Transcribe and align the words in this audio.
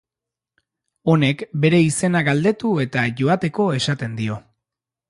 Honek, 1.13 1.43
bere 1.67 1.83
izena 1.89 2.25
galdetu 2.29 2.73
eta 2.87 3.07
joateko 3.21 3.71
esaten 3.83 4.23
dio. 4.25 4.43